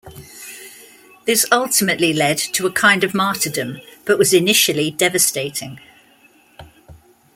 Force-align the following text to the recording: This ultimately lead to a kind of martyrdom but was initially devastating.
This 1.25 1.45
ultimately 1.51 2.11
lead 2.11 2.39
to 2.55 2.65
a 2.65 2.71
kind 2.71 3.03
of 3.03 3.13
martyrdom 3.13 3.77
but 4.03 4.17
was 4.17 4.33
initially 4.33 4.89
devastating. 4.89 5.79